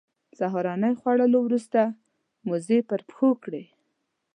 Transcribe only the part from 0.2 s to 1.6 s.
سهارنۍ خوړلو